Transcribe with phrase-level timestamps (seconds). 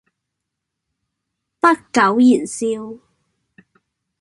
[1.59, 2.97] 不苟言笑